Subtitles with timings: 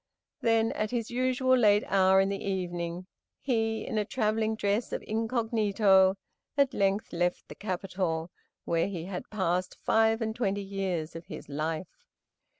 [0.41, 3.05] Then, at his usual late hour in the evening,
[3.39, 6.17] he, in a travelling dress of incognito,
[6.57, 8.31] at length left the capital,
[8.65, 12.07] where he had passed five and twenty years of his life.